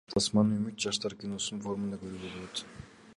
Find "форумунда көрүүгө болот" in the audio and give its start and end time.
1.67-2.67